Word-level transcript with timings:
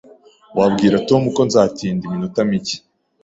Wabwira 0.57 0.95
Tom 1.09 1.23
ko 1.35 1.41
nzatinda 1.47 2.01
iminota 2.05 2.39
mike? 2.49 2.77